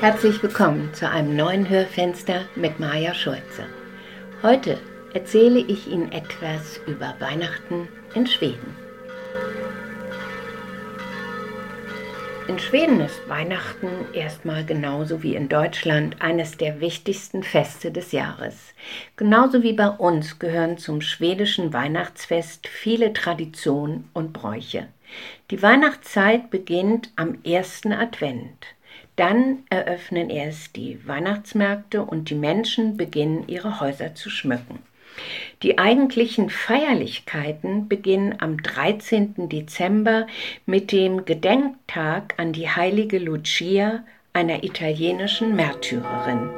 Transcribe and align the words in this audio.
Herzlich 0.00 0.42
willkommen 0.42 0.92
zu 0.92 1.08
einem 1.08 1.34
neuen 1.34 1.70
Hörfenster 1.70 2.42
mit 2.54 2.78
Maja 2.78 3.14
Schulze. 3.14 3.64
Heute 4.42 4.78
erzähle 5.14 5.58
ich 5.58 5.88
Ihnen 5.88 6.12
etwas 6.12 6.78
über 6.86 7.14
Weihnachten 7.18 7.88
in 8.14 8.26
Schweden. 8.26 8.76
In 12.46 12.58
Schweden 12.58 13.00
ist 13.00 13.26
Weihnachten 13.26 13.88
erstmal 14.12 14.66
genauso 14.66 15.22
wie 15.22 15.34
in 15.34 15.48
Deutschland 15.48 16.20
eines 16.20 16.58
der 16.58 16.80
wichtigsten 16.80 17.42
Feste 17.42 17.90
des 17.90 18.12
Jahres. 18.12 18.74
Genauso 19.16 19.62
wie 19.62 19.72
bei 19.72 19.88
uns 19.88 20.38
gehören 20.38 20.76
zum 20.76 21.00
schwedischen 21.00 21.72
Weihnachtsfest 21.72 22.68
viele 22.68 23.14
Traditionen 23.14 24.10
und 24.12 24.34
Bräuche. 24.34 24.88
Die 25.50 25.62
Weihnachtszeit 25.62 26.50
beginnt 26.50 27.10
am 27.16 27.38
ersten 27.44 27.92
Advent. 27.92 28.66
Dann 29.16 29.64
eröffnen 29.70 30.28
erst 30.28 30.76
die 30.76 30.98
Weihnachtsmärkte 31.06 32.02
und 32.02 32.28
die 32.30 32.34
Menschen 32.34 32.96
beginnen 32.96 33.48
ihre 33.48 33.80
Häuser 33.80 34.14
zu 34.14 34.28
schmücken. 34.28 34.80
Die 35.62 35.78
eigentlichen 35.78 36.50
Feierlichkeiten 36.50 37.88
beginnen 37.88 38.34
am 38.38 38.62
13. 38.62 39.48
Dezember 39.48 40.26
mit 40.66 40.92
dem 40.92 41.24
Gedenktag 41.24 42.34
an 42.36 42.52
die 42.52 42.68
heilige 42.68 43.18
Lucia, 43.18 44.04
einer 44.34 44.64
italienischen 44.64 45.56
Märtyrerin. 45.56 46.50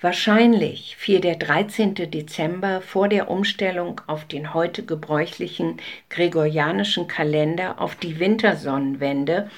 Wahrscheinlich 0.00 0.96
fiel 0.96 1.20
der 1.20 1.34
13. 1.34 1.94
Dezember 1.94 2.80
vor 2.80 3.08
der 3.08 3.28
Umstellung 3.28 4.00
auf 4.06 4.24
den 4.26 4.54
heute 4.54 4.84
gebräuchlichen 4.84 5.78
gregorianischen 6.08 7.08
Kalender 7.08 7.80
auf 7.80 7.96
die 7.96 8.20
Wintersonnenwende, 8.20 9.50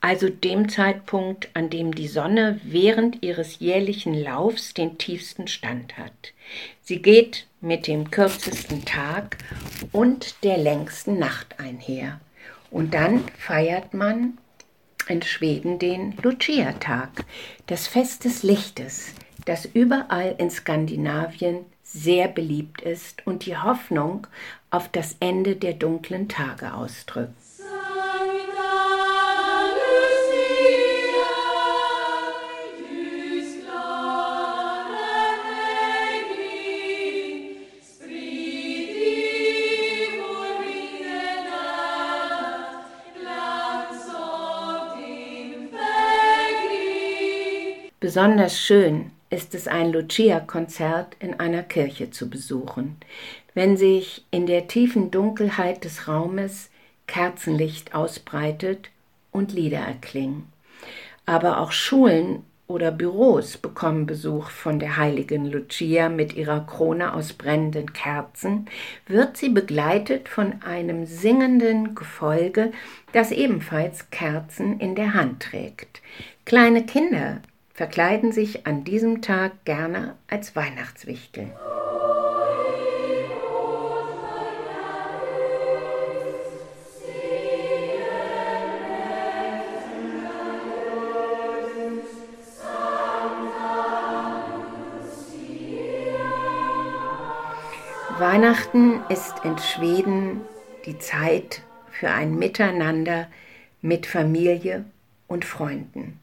also 0.00 0.28
dem 0.28 0.68
Zeitpunkt, 0.68 1.48
an 1.54 1.68
dem 1.68 1.96
die 1.96 2.06
Sonne 2.06 2.60
während 2.62 3.24
ihres 3.24 3.58
jährlichen 3.58 4.14
Laufs 4.14 4.72
den 4.72 4.98
tiefsten 4.98 5.48
Stand 5.48 5.98
hat. 5.98 6.32
Sie 6.82 7.02
geht 7.02 7.48
mit 7.60 7.88
dem 7.88 8.12
kürzesten 8.12 8.84
Tag 8.84 9.38
und 9.90 10.44
der 10.44 10.58
längsten 10.58 11.18
Nacht 11.18 11.58
einher. 11.58 12.20
Und 12.70 12.94
dann 12.94 13.24
feiert 13.36 13.94
man 13.94 14.38
in 15.08 15.22
Schweden 15.22 15.80
den 15.80 16.16
Lucia-Tag, 16.22 17.24
das 17.66 17.88
Fest 17.88 18.24
des 18.24 18.44
Lichtes, 18.44 19.14
das 19.44 19.64
überall 19.64 20.34
in 20.38 20.50
Skandinavien 20.50 21.64
sehr 21.82 22.28
beliebt 22.28 22.80
ist 22.80 23.26
und 23.26 23.46
die 23.46 23.56
Hoffnung 23.56 24.26
auf 24.70 24.88
das 24.88 25.16
Ende 25.20 25.56
der 25.56 25.74
dunklen 25.74 26.28
Tage 26.28 26.72
ausdrückt. 26.72 27.34
Besonders 48.00 48.58
schön 48.58 49.12
ist 49.32 49.54
es 49.54 49.66
ein 49.66 49.90
Lucia-Konzert 49.92 51.16
in 51.18 51.40
einer 51.40 51.62
Kirche 51.62 52.10
zu 52.10 52.28
besuchen, 52.28 52.96
wenn 53.54 53.78
sich 53.78 54.26
in 54.30 54.46
der 54.46 54.68
tiefen 54.68 55.10
Dunkelheit 55.10 55.84
des 55.84 56.06
Raumes 56.06 56.68
Kerzenlicht 57.06 57.94
ausbreitet 57.94 58.90
und 59.30 59.52
Lieder 59.52 59.78
erklingen. 59.78 60.44
Aber 61.24 61.60
auch 61.60 61.72
Schulen 61.72 62.44
oder 62.66 62.90
Büros 62.90 63.56
bekommen 63.56 64.06
Besuch 64.06 64.50
von 64.50 64.78
der 64.78 64.96
heiligen 64.98 65.46
Lucia 65.46 66.08
mit 66.08 66.34
ihrer 66.34 66.60
Krone 66.66 67.14
aus 67.14 67.32
brennenden 67.32 67.92
Kerzen, 67.92 68.66
wird 69.06 69.36
sie 69.36 69.48
begleitet 69.48 70.28
von 70.28 70.62
einem 70.62 71.06
singenden 71.06 71.94
Gefolge, 71.94 72.72
das 73.12 73.30
ebenfalls 73.30 74.10
Kerzen 74.10 74.78
in 74.78 74.94
der 74.94 75.14
Hand 75.14 75.42
trägt. 75.42 76.02
Kleine 76.44 76.84
Kinder 76.84 77.40
verkleiden 77.74 78.32
sich 78.32 78.66
an 78.66 78.84
diesem 78.84 79.22
Tag 79.22 79.64
gerne 79.64 80.16
als 80.28 80.54
Weihnachtswichtel. 80.56 81.52
Weihnachten 98.18 99.00
ist 99.08 99.34
in 99.44 99.58
Schweden 99.58 100.42
die 100.86 100.98
Zeit 100.98 101.62
für 101.90 102.10
ein 102.10 102.36
Miteinander 102.36 103.26
mit 103.80 104.06
Familie 104.06 104.84
und 105.26 105.44
Freunden. 105.44 106.21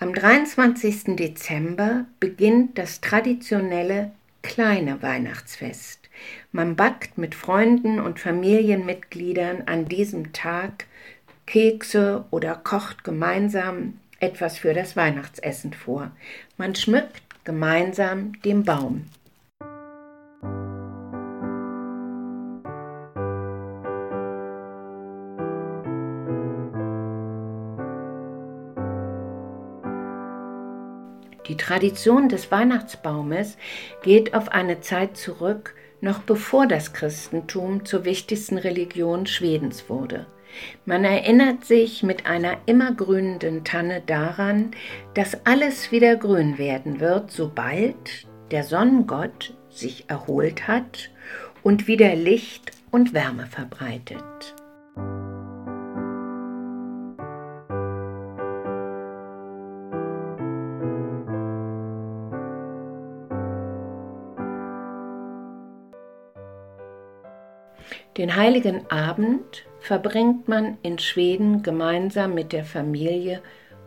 Am 0.00 0.14
23. 0.14 1.16
Dezember 1.16 2.04
beginnt 2.20 2.78
das 2.78 3.00
traditionelle 3.00 4.12
kleine 4.42 5.02
Weihnachtsfest. 5.02 6.08
Man 6.52 6.76
backt 6.76 7.18
mit 7.18 7.34
Freunden 7.34 7.98
und 7.98 8.20
Familienmitgliedern 8.20 9.64
an 9.66 9.86
diesem 9.86 10.32
Tag 10.32 10.86
Kekse 11.46 12.26
oder 12.30 12.54
kocht 12.54 13.02
gemeinsam 13.02 13.98
etwas 14.20 14.58
für 14.58 14.72
das 14.72 14.94
Weihnachtsessen 14.94 15.72
vor. 15.72 16.12
Man 16.56 16.76
schmückt 16.76 17.22
gemeinsam 17.42 18.40
den 18.42 18.62
Baum. 18.62 19.06
Tradition 31.68 32.30
des 32.30 32.50
Weihnachtsbaumes 32.50 33.58
geht 34.02 34.32
auf 34.32 34.48
eine 34.48 34.80
Zeit 34.80 35.18
zurück, 35.18 35.74
noch 36.00 36.20
bevor 36.20 36.66
das 36.66 36.94
Christentum 36.94 37.84
zur 37.84 38.06
wichtigsten 38.06 38.56
Religion 38.56 39.26
Schwedens 39.26 39.90
wurde. 39.90 40.24
Man 40.86 41.04
erinnert 41.04 41.66
sich 41.66 42.02
mit 42.02 42.24
einer 42.24 42.56
immergrünenden 42.64 43.64
Tanne 43.64 44.02
daran, 44.06 44.70
dass 45.12 45.44
alles 45.44 45.92
wieder 45.92 46.16
grün 46.16 46.56
werden 46.56 47.00
wird, 47.00 47.30
sobald 47.32 48.26
der 48.50 48.64
Sonnengott 48.64 49.52
sich 49.68 50.06
erholt 50.08 50.68
hat 50.68 51.10
und 51.62 51.86
wieder 51.86 52.16
Licht 52.16 52.70
und 52.90 53.12
Wärme 53.12 53.46
verbreitet. 53.46 54.54
Den 68.16 68.36
heiligen 68.36 68.90
Abend 68.90 69.64
verbringt 69.80 70.48
man 70.48 70.78
in 70.82 70.98
Schweden 70.98 71.62
gemeinsam 71.62 72.34
mit 72.34 72.52
der 72.52 72.64
Familie 72.64 73.42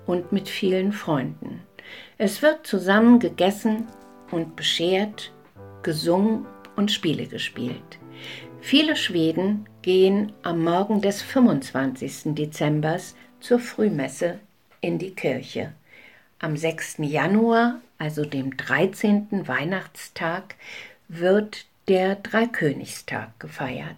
und 0.05 0.31
mit 0.31 0.49
vielen 0.49 0.93
Freunden. 0.93 1.61
Es 2.17 2.41
wird 2.41 2.65
zusammen 2.65 3.19
gegessen 3.19 3.87
und 4.31 4.55
beschert, 4.55 5.31
gesungen 5.83 6.45
und 6.75 6.91
Spiele 6.91 7.27
gespielt. 7.27 7.99
Viele 8.61 8.95
Schweden 8.95 9.67
gehen 9.81 10.31
am 10.43 10.63
Morgen 10.63 11.01
des 11.01 11.21
25. 11.21 12.35
Dezember 12.35 12.97
zur 13.39 13.59
Frühmesse 13.59 14.39
in 14.81 14.99
die 14.99 15.15
Kirche. 15.15 15.73
Am 16.39 16.55
6. 16.55 16.97
Januar, 16.99 17.81
also 17.97 18.23
dem 18.23 18.55
13. 18.55 19.47
Weihnachtstag, 19.47 20.55
wird 21.07 21.65
der 21.87 22.15
Dreikönigstag 22.15 23.39
gefeiert. 23.39 23.95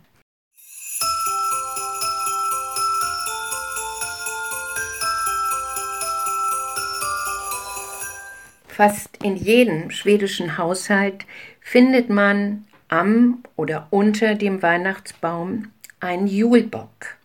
Fast 8.67 9.23
in 9.23 9.35
jedem 9.35 9.91
schwedischen 9.91 10.57
Haushalt 10.57 11.25
findet 11.61 12.09
man 12.09 12.65
am 12.87 13.43
oder 13.55 13.87
unter 13.91 14.33
dem 14.33 14.63
Weihnachtsbaum 14.63 15.71
einen 15.99 16.25
Julbock. 16.27 17.17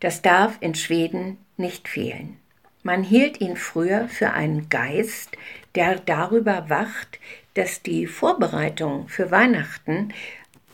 Das 0.00 0.20
darf 0.20 0.56
in 0.60 0.74
Schweden 0.74 1.38
nicht 1.56 1.86
fehlen. 1.88 2.38
Man 2.86 3.02
hielt 3.02 3.40
ihn 3.40 3.56
früher 3.56 4.08
für 4.10 4.32
einen 4.32 4.68
Geist, 4.68 5.30
der 5.74 5.98
darüber 6.00 6.68
wacht, 6.68 7.18
dass 7.54 7.82
die 7.82 8.06
Vorbereitungen 8.06 9.08
für 9.08 9.30
Weihnachten 9.30 10.12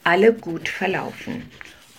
alle 0.02 0.32
gut 0.34 0.68
verlaufen. 0.68 1.48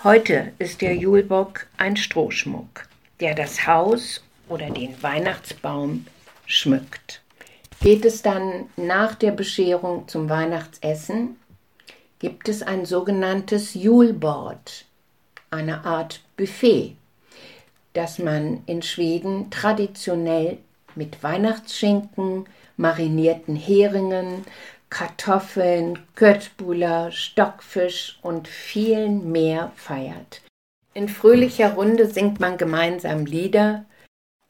Heute 0.03 0.51
ist 0.59 0.81
der 0.81 0.95
Julbock 0.97 1.65
ein 1.77 1.95
Strohschmuck, 1.95 2.89
der 3.21 3.35
das 3.35 3.65
Haus 3.65 4.21
oder 4.49 4.69
den 4.69 5.01
Weihnachtsbaum 5.01 6.05
schmückt. 6.45 7.21
Geht 7.79 8.03
es 8.03 8.21
dann 8.21 8.65
nach 8.75 9.15
der 9.15 9.31
Bescherung 9.31 10.09
zum 10.09 10.27
Weihnachtsessen, 10.27 11.37
gibt 12.19 12.49
es 12.49 12.63
ein 12.63 12.85
sogenanntes 12.85 13.75
Julbord, 13.75 14.83
eine 15.51 15.85
Art 15.85 16.21
Buffet, 16.35 16.97
das 17.93 18.19
man 18.19 18.63
in 18.65 18.81
Schweden 18.81 19.49
traditionell 19.49 20.57
mit 20.95 21.23
Weihnachtsschinken, 21.23 22.45
marinierten 22.77 23.55
Heringen, 23.55 24.45
Kartoffeln, 24.89 25.99
Köttbullar, 26.15 27.11
Stockfisch 27.11 28.19
und 28.21 28.47
vielen 28.47 29.31
mehr 29.31 29.71
feiert. 29.75 30.41
In 30.93 31.07
fröhlicher 31.07 31.73
Runde 31.73 32.07
singt 32.07 32.41
man 32.41 32.57
gemeinsam 32.57 33.25
Lieder, 33.25 33.85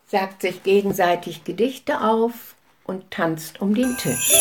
sagt 0.07 0.41
sich 0.41 0.63
gegenseitig 0.63 1.43
Gedichte 1.43 2.01
auf 2.01 2.55
und 2.85 3.11
tanzt 3.11 3.61
um 3.61 3.75
den 3.75 3.95
Tisch. 3.97 4.33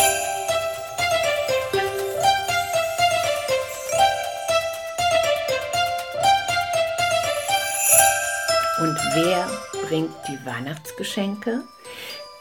Wer 9.15 9.49
bringt 9.89 10.15
die 10.29 10.47
Weihnachtsgeschenke? 10.47 11.63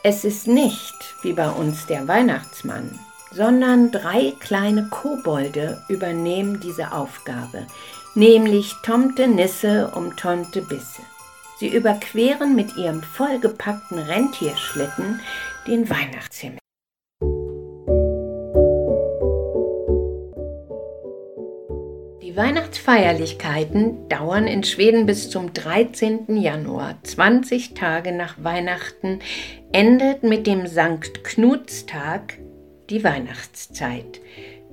Es 0.04 0.24
ist 0.24 0.48
nicht 0.48 1.16
wie 1.22 1.34
bei 1.34 1.50
uns 1.50 1.86
der 1.88 2.08
Weihnachtsmann, 2.08 3.00
sondern 3.32 3.92
drei 3.92 4.34
kleine 4.40 4.88
Kobolde 4.90 5.82
übernehmen 5.90 6.60
diese 6.60 6.92
Aufgabe, 6.92 7.68
nämlich 8.16 8.76
Tomte 8.84 9.28
Nisse 9.28 9.92
um 9.96 10.16
Tomte 10.16 10.62
Bisse. 10.62 11.02
Sie 11.60 11.68
überqueren 11.68 12.56
mit 12.56 12.78
ihrem 12.78 13.04
vollgepackten 13.04 14.00
Rentierschlitten 14.00 15.20
den 15.68 15.90
Weihnachtshimmel. 15.90 16.59
Die 22.30 22.38
Weihnachtsfeierlichkeiten 22.38 24.08
dauern 24.08 24.46
in 24.46 24.64
Schweden 24.64 25.08
bis 25.08 25.32
zum 25.32 25.52
13. 25.52 26.38
Januar. 26.38 26.96
20 27.02 27.74
Tage 27.74 28.12
nach 28.12 28.36
Weihnachten 28.44 29.18
endet 29.72 30.22
mit 30.22 30.46
dem 30.46 30.68
Sankt 30.68 31.24
Knutstag 31.24 32.38
die 32.92 33.04
Weihnachtszeit. 33.04 34.22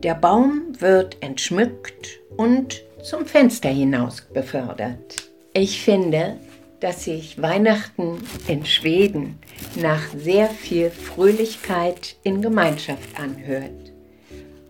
Der 0.03 0.12
Baum 0.17 0.75
wird 0.81 1.23
entschmückt 1.23 2.20
und 2.37 2.82
zum 3.03 3.25
Fenster 3.25 3.70
hinaus 3.70 4.20
befördert. 4.20 5.31
Ich 5.55 5.81
finde, 5.81 6.37
dass 6.81 7.05
sich 7.05 7.41
Weihnachten 7.41 8.19
in 8.49 8.67
Schweden 8.67 9.38
nach 9.76 10.02
sehr 10.14 10.50
viel 10.50 10.91
Fröhlichkeit 10.91 12.17
in 12.23 12.43
Gemeinschaft 12.43 13.19
anhört. 13.19 13.93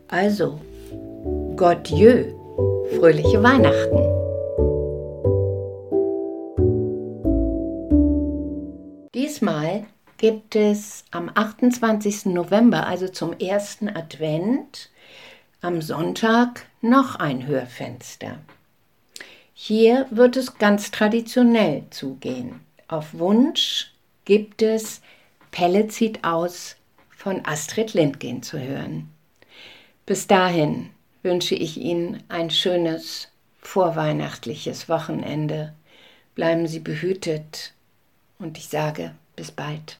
Also, 0.06 0.60
Gott 1.56 1.88
jö, 1.88 2.32
fröhliche 2.96 3.42
Weihnachten. 3.42 3.98
Diesmal 9.14 9.84
gibt 10.16 10.56
es 10.56 11.04
am 11.10 11.30
28. 11.34 12.26
November, 12.26 12.86
also 12.86 13.08
zum 13.08 13.34
ersten 13.38 13.88
Advent, 13.88 14.90
am 15.60 15.82
Sonntag 15.82 16.66
noch 16.80 17.16
ein 17.16 17.46
Hörfenster. 17.46 18.38
Hier 19.52 20.06
wird 20.10 20.36
es 20.36 20.56
ganz 20.56 20.90
traditionell 20.90 21.84
zugehen. 21.90 22.60
Auf 22.88 23.12
Wunsch 23.18 23.92
gibt 24.24 24.62
es 24.62 25.02
Pelle 25.50 25.88
zieht 25.88 26.24
aus 26.24 26.76
von 27.10 27.44
Astrid 27.44 27.94
Lindgren 27.94 28.42
zu 28.42 28.58
hören. 28.58 29.10
Bis 30.06 30.26
dahin 30.26 30.90
wünsche 31.26 31.56
ich 31.56 31.76
Ihnen 31.76 32.22
ein 32.28 32.50
schönes 32.50 33.28
vorweihnachtliches 33.60 34.88
Wochenende. 34.88 35.74
Bleiben 36.36 36.68
Sie 36.68 36.78
behütet 36.78 37.74
und 38.38 38.56
ich 38.56 38.68
sage 38.68 39.12
bis 39.34 39.50
bald. 39.50 39.94